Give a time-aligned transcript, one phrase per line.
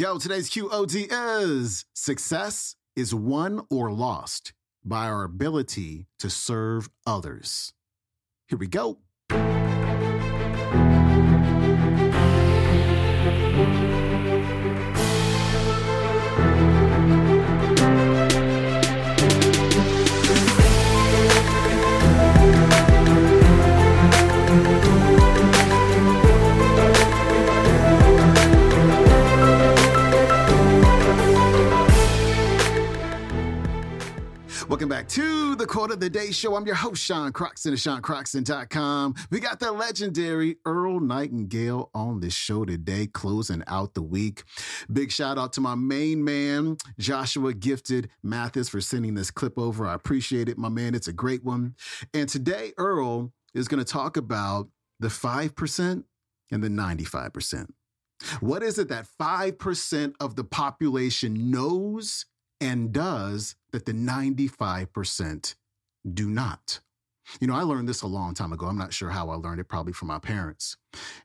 [0.00, 7.74] Yo, today's QOD is success is won or lost by our ability to serve others.
[8.48, 9.00] Here we go.
[36.00, 36.56] The Day Show.
[36.56, 39.14] I'm your host, Sean Croxton of SeanCroxton.com.
[39.30, 44.44] We got the legendary Earl Nightingale on the show today, closing out the week.
[44.90, 49.86] Big shout out to my main man, Joshua Gifted Mathis, for sending this clip over.
[49.86, 50.94] I appreciate it, my man.
[50.94, 51.74] It's a great one.
[52.14, 54.68] And today, Earl is going to talk about
[55.00, 56.04] the 5%
[56.50, 57.66] and the 95%.
[58.40, 62.24] What is it that 5% of the population knows
[62.58, 65.54] and does that the 95%
[66.10, 66.80] do not.
[67.40, 68.66] You know, I learned this a long time ago.
[68.66, 70.76] I'm not sure how I learned it, probably from my parents.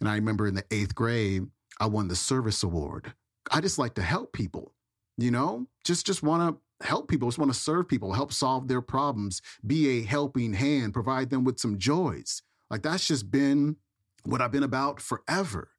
[0.00, 1.46] And I remember in the eighth grade,
[1.80, 3.14] I won the service award.
[3.50, 4.72] I just like to help people,
[5.16, 8.68] you know, just just want to help people, just want to serve people, help solve
[8.68, 12.42] their problems, be a helping hand, provide them with some joys.
[12.70, 13.76] Like that's just been
[14.24, 15.70] what I've been about forever.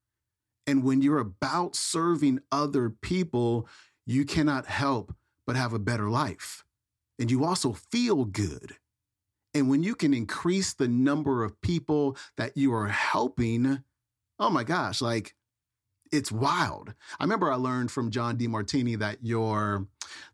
[0.67, 3.67] And when you're about serving other people,
[4.05, 6.63] you cannot help but have a better life.
[7.19, 8.75] And you also feel good.
[9.55, 13.81] And when you can increase the number of people that you are helping,
[14.37, 15.33] oh my gosh, like
[16.11, 16.93] it's wild.
[17.19, 19.87] I remember I learned from John Demartini that your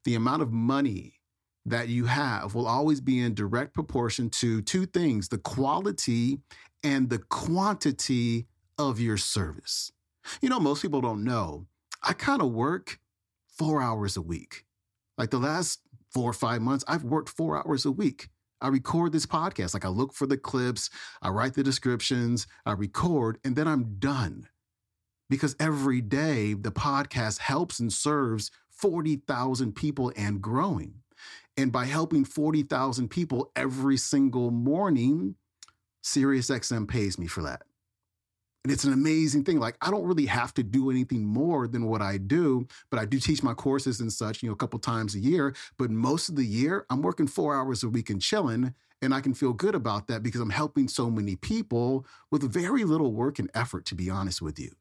[0.06, 1.22] the amount of money
[1.68, 6.40] that you have will always be in direct proportion to two things, the quality
[6.84, 8.48] and the quantity
[8.80, 9.92] of your service.
[10.42, 11.68] You know, most people don't know.
[12.02, 13.00] I kind of work
[13.60, 14.66] 4 hours a week.
[15.16, 18.30] Like the last four or five months, I've worked four hours a week.
[18.62, 19.74] I record this podcast.
[19.74, 20.90] Like I look for the clips,
[21.22, 24.48] I write the descriptions, I record, and then I'm done.
[25.30, 30.96] Because every day the podcast helps and serves 40,000 people and growing.
[31.58, 35.36] And by helping 40,000 people every single morning,
[36.04, 37.64] SiriusXM pays me for that.
[38.64, 39.60] And it's an amazing thing.
[39.60, 43.06] Like I don't really have to do anything more than what I do, but I
[43.06, 45.56] do teach my courses and such, you know, a couple times a year.
[45.78, 48.76] But most of the year, I'm working four hours a week and chilling.
[49.02, 52.84] And I can feel good about that because I'm helping so many people with very
[52.84, 54.72] little work and effort, to be honest with you.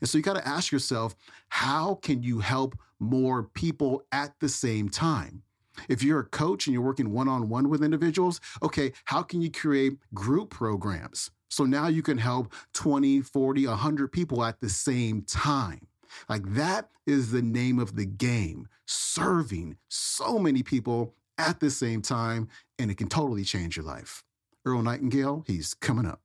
[0.00, 1.16] And so you got to ask yourself,
[1.48, 5.42] how can you help more people at the same time?
[5.88, 9.42] If you're a coach and you're working one on one with individuals, okay, how can
[9.42, 11.30] you create group programs?
[11.48, 15.86] So now you can help 20, 40, 100 people at the same time.
[16.28, 22.02] Like that is the name of the game, serving so many people at the same
[22.02, 22.48] time,
[22.78, 24.24] and it can totally change your life.
[24.64, 26.20] Earl Nightingale, he's coming up.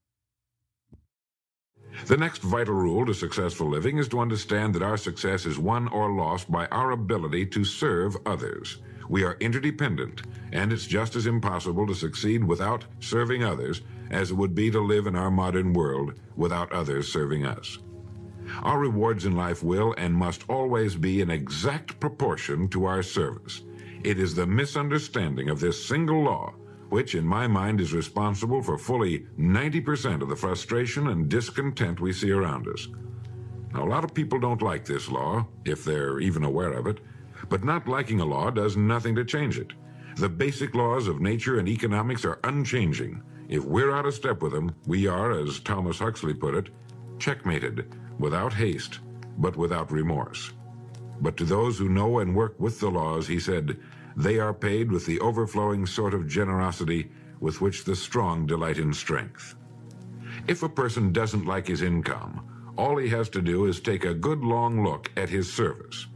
[2.07, 5.89] The next vital rule to successful living is to understand that our success is won
[5.89, 8.78] or lost by our ability to serve others.
[9.11, 10.22] We are interdependent,
[10.53, 14.79] and it's just as impossible to succeed without serving others as it would be to
[14.79, 17.79] live in our modern world without others serving us.
[18.63, 23.63] Our rewards in life will and must always be in exact proportion to our service.
[24.01, 26.53] It is the misunderstanding of this single law
[26.88, 32.13] which, in my mind, is responsible for fully 90% of the frustration and discontent we
[32.13, 32.88] see around us.
[33.73, 37.00] Now, a lot of people don't like this law, if they're even aware of it,
[37.50, 39.74] but not liking a law does nothing to change it.
[40.18, 43.22] The basic laws of nature and economics are unchanging.
[43.50, 46.69] If we're out of step with them, we are, as Thomas Huxley put it,
[47.19, 49.00] checkmated, without haste,
[49.38, 50.53] but without remorse.
[51.22, 53.78] But to those who know and work with the laws, he said,
[54.16, 58.94] they are paid with the overflowing sort of generosity with which the strong delight in
[58.94, 59.56] strength.
[60.47, 64.13] If a person doesn't like his income, all he has to do is take a
[64.13, 66.07] good long look at his service.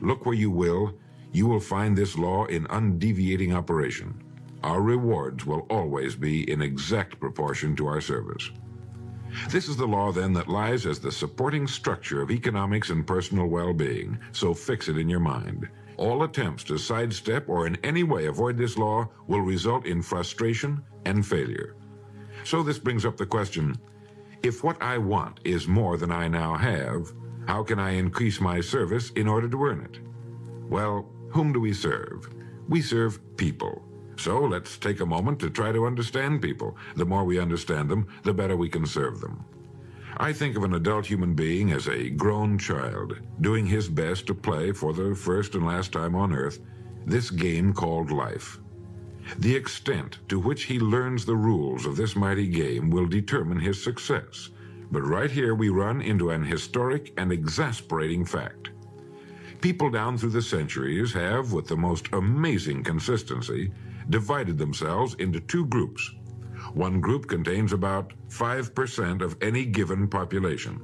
[0.00, 0.94] Look where you will,
[1.32, 4.22] you will find this law in undeviating operation.
[4.62, 8.50] Our rewards will always be in exact proportion to our service.
[9.48, 13.46] This is the law, then, that lies as the supporting structure of economics and personal
[13.46, 15.68] well being, so fix it in your mind.
[15.96, 20.82] All attempts to sidestep or in any way avoid this law will result in frustration
[21.04, 21.76] and failure.
[22.44, 23.76] So, this brings up the question
[24.42, 27.12] if what I want is more than I now have,
[27.46, 30.00] how can I increase my service in order to earn it?
[30.68, 32.28] Well, whom do we serve?
[32.68, 33.82] We serve people.
[34.16, 36.76] So let's take a moment to try to understand people.
[36.96, 39.44] The more we understand them, the better we can serve them.
[40.18, 44.34] I think of an adult human being as a grown child, doing his best to
[44.34, 46.60] play for the first and last time on earth
[47.06, 48.58] this game called life.
[49.38, 53.82] The extent to which he learns the rules of this mighty game will determine his
[53.82, 54.50] success.
[54.90, 58.70] But right here we run into an historic and exasperating fact.
[59.60, 63.70] People down through the centuries have, with the most amazing consistency,
[64.08, 66.14] divided themselves into two groups.
[66.74, 70.80] One group contains about 5% of any given population.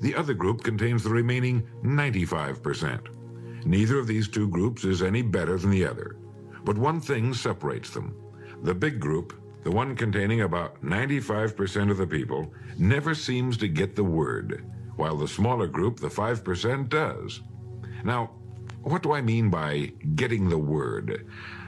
[0.00, 3.66] The other group contains the remaining 95%.
[3.66, 6.16] Neither of these two groups is any better than the other.
[6.64, 8.14] But one thing separates them.
[8.62, 9.32] The big group,
[9.64, 15.16] the one containing about 95% of the people, never seems to get the word, while
[15.16, 17.40] the smaller group, the 5%, does.
[18.04, 18.32] Now,
[18.82, 21.26] what do I mean by getting the word?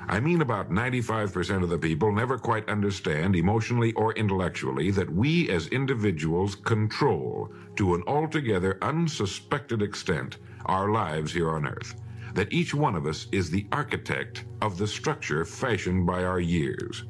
[0.09, 5.49] I mean about 95% of the people never quite understand emotionally or intellectually that we
[5.49, 11.95] as individuals control, to an altogether unsuspected extent, our lives here on earth.
[12.35, 17.05] That each one of us is the architect of the structure fashioned by our years.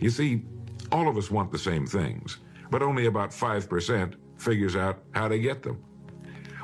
[0.00, 0.42] You see,
[0.92, 2.38] all of us want the same things,
[2.70, 5.82] but only about 5% figures out how to get them.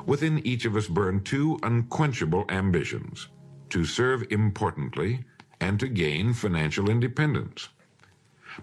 [0.05, 3.27] Within each of us burn two unquenchable ambitions
[3.69, 5.25] to serve importantly
[5.59, 7.69] and to gain financial independence.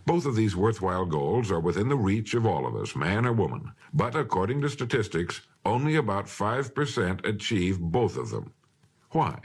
[0.07, 3.33] Both of these worthwhile goals are within the reach of all of us, man or
[3.33, 8.53] woman, but according to statistics, only about 5% achieve both of them.
[9.11, 9.39] Why?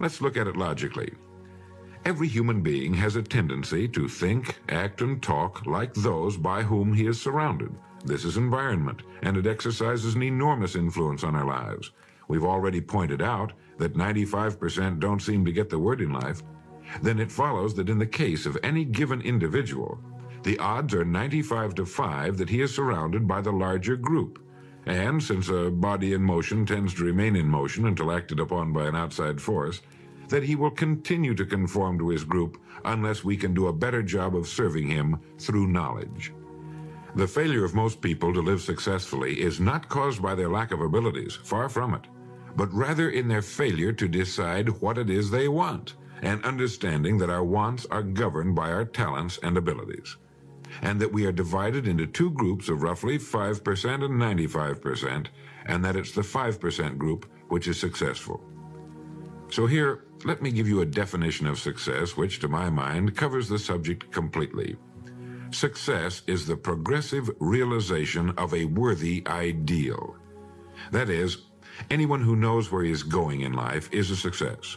[0.00, 1.12] Let's look at it logically.
[2.04, 6.92] Every human being has a tendency to think, act, and talk like those by whom
[6.92, 7.74] he is surrounded.
[8.04, 11.92] This is environment, and it exercises an enormous influence on our lives.
[12.28, 16.42] We've already pointed out that 95% don't seem to get the word in life.
[17.00, 19.98] Then it follows that in the case of any given individual,
[20.42, 24.42] the odds are 95 to 5 that he is surrounded by the larger group.
[24.84, 28.84] And since a body in motion tends to remain in motion until acted upon by
[28.84, 29.80] an outside force,
[30.28, 34.02] that he will continue to conform to his group unless we can do a better
[34.02, 36.32] job of serving him through knowledge.
[37.16, 40.80] The failure of most people to live successfully is not caused by their lack of
[40.80, 42.02] abilities, far from it,
[42.56, 47.30] but rather in their failure to decide what it is they want, and understanding that
[47.30, 50.16] our wants are governed by our talents and abilities,
[50.82, 55.26] and that we are divided into two groups of roughly 5% and 95%,
[55.66, 58.42] and that it's the 5% group which is successful.
[59.50, 63.48] So here, let me give you a definition of success which, to my mind, covers
[63.48, 64.76] the subject completely.
[65.50, 70.16] Success is the progressive realization of a worthy ideal.
[70.90, 71.42] That is,
[71.90, 74.76] anyone who knows where he is going in life is a success.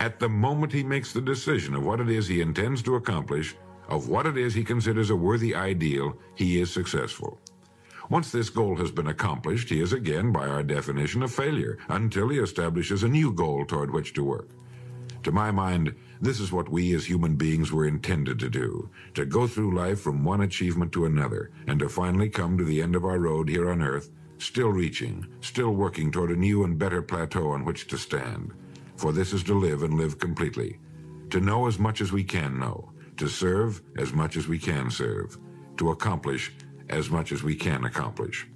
[0.00, 3.56] At the moment he makes the decision of what it is he intends to accomplish,
[3.88, 7.40] of what it is he considers a worthy ideal, he is successful.
[8.10, 12.28] Once this goal has been accomplished, he is again, by our definition, a failure until
[12.28, 14.50] he establishes a new goal toward which to work.
[15.22, 19.24] To my mind, this is what we as human beings were intended to do to
[19.24, 22.96] go through life from one achievement to another, and to finally come to the end
[22.96, 27.02] of our road here on earth, still reaching, still working toward a new and better
[27.02, 28.52] plateau on which to stand.
[28.96, 30.78] For this is to live and live completely,
[31.30, 34.90] to know as much as we can know, to serve as much as we can
[34.90, 35.38] serve,
[35.76, 36.52] to accomplish
[36.88, 38.46] as much as we can accomplish.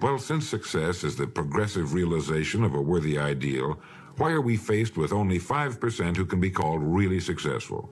[0.00, 3.80] Well, since success is the progressive realization of a worthy ideal,
[4.16, 7.90] why are we faced with only 5% who can be called really successful?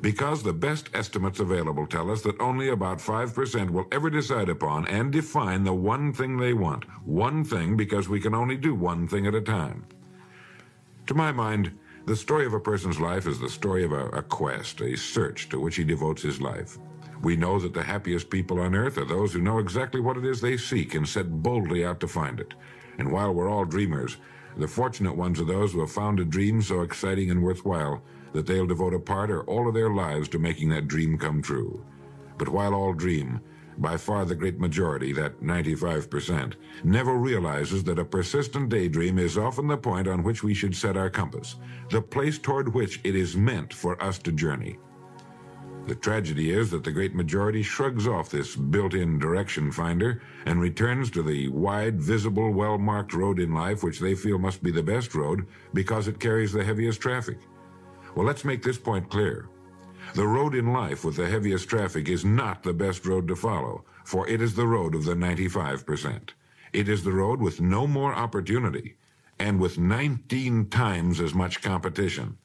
[0.00, 4.88] Because the best estimates available tell us that only about 5% will ever decide upon
[4.88, 6.84] and define the one thing they want.
[7.06, 9.84] One thing because we can only do one thing at a time.
[11.06, 14.22] To my mind, the story of a person's life is the story of a, a,
[14.22, 16.78] quest, a search to which he devotes his life.
[17.22, 20.24] We know that the happiest people on earth are those who know exactly what it
[20.24, 22.54] is they seek and set boldly out to find it.
[22.98, 24.16] And while we're all dreamers,
[24.56, 28.46] the fortunate ones are those who have found a dream so exciting and worthwhile that
[28.46, 31.84] they'll devote a part or all of their lives to making that dream come true.
[32.38, 33.40] But while all dream,
[33.78, 36.54] by far the great majority, that 95%,
[36.84, 40.96] never realizes that a persistent daydream is often the point on which we should set
[40.96, 41.56] our compass,
[41.90, 44.78] the place toward which it is meant for us to journey.
[45.86, 51.10] The tragedy is that the great majority shrugs off this built-in direction finder and returns
[51.10, 55.12] to the wide, visible, well-marked road in life which they feel must be the best
[55.14, 57.38] road because it carries the heaviest traffic.
[58.14, 59.48] Well, let's make this point clear.
[60.14, 63.84] The road in life with the heaviest traffic is not the best road to follow,
[64.04, 66.30] for it is the road of the 95%.
[66.72, 68.96] It is the road with no more opportunity
[69.38, 72.38] and with 19 times as much competition.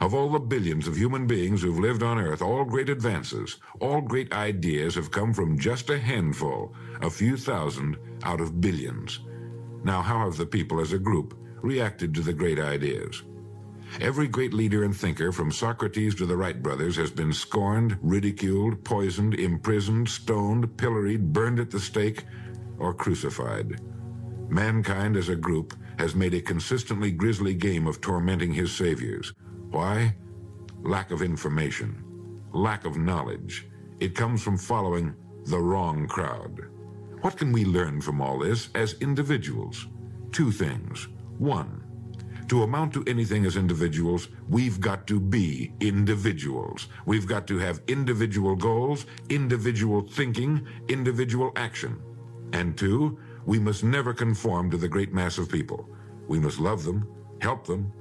[0.00, 4.00] Of all the billions of human beings who've lived on Earth, all great advances, all
[4.00, 9.20] great ideas have come from just a handful, a few thousand out of billions.
[9.82, 13.22] Now, how have the people as a group reacted to the great ideas?
[14.00, 18.84] Every great leader and thinker, from Socrates to the Wright brothers, has been scorned, ridiculed,
[18.84, 22.24] poisoned, imprisoned, stoned, pilloried, burned at the stake,
[22.78, 23.80] or crucified.
[24.48, 29.32] Mankind as a group has made a consistently grisly game of tormenting his saviors.
[29.70, 30.14] Why?
[30.82, 32.02] Lack of information,
[32.52, 33.66] lack of knowledge.
[34.00, 36.68] It comes from following the wrong crowd.
[37.20, 39.88] What can we learn from all this as individuals?
[40.30, 41.08] Two things.
[41.38, 41.82] One,
[42.48, 46.88] to amount to anything as individuals, we've got to be individuals.
[47.04, 52.00] We've got to have individual goals, individual thinking, individual action.
[52.54, 55.90] And two, we must never conform to the great mass of people.
[56.26, 57.06] We must love them,
[57.42, 57.92] help them,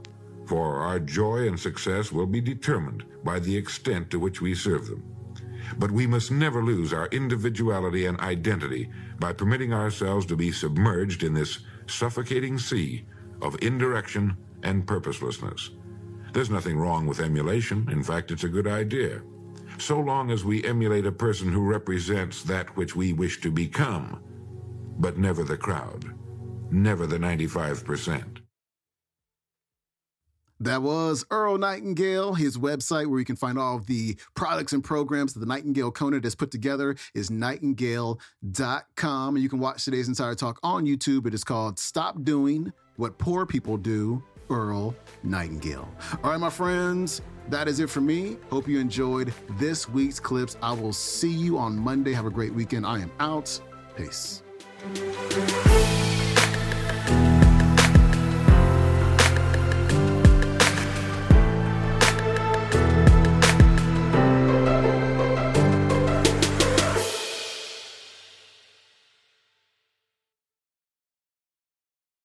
[0.47, 4.87] for our joy and success will be determined by the extent to which we serve
[4.87, 5.03] them.
[5.77, 8.89] But we must never lose our individuality and identity
[9.19, 13.05] by permitting ourselves to be submerged in this suffocating sea
[13.41, 15.71] of indirection and purposelessness.
[16.31, 17.87] There's nothing wrong with emulation.
[17.91, 19.21] In fact, it's a good idea.
[19.77, 24.21] So long as we emulate a person who represents that which we wish to become,
[24.99, 26.13] but never the crowd,
[26.71, 28.46] never the 95%.
[30.59, 32.33] That was Earl Nightingale.
[32.33, 35.91] His website, where you can find all of the products and programs that the Nightingale
[35.91, 39.35] Conant has put together, is nightingale.com.
[39.35, 41.27] And you can watch today's entire talk on YouTube.
[41.27, 45.87] It is called Stop Doing What Poor People Do, Earl Nightingale.
[46.23, 48.37] All right, my friends, that is it for me.
[48.49, 50.57] Hope you enjoyed this week's clips.
[50.61, 52.13] I will see you on Monday.
[52.13, 52.85] Have a great weekend.
[52.85, 53.59] I am out.
[53.95, 54.43] Peace.